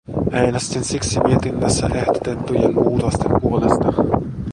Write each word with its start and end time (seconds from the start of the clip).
Äänestin 0.31 0.83
siksi 0.83 1.19
mietinnössä 1.23 1.89
ehdotettujen 1.95 2.73
muutosten 2.73 3.31
puolesta. 3.41 3.93